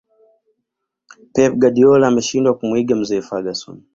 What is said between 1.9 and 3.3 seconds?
ameshindwa kumuiga mzee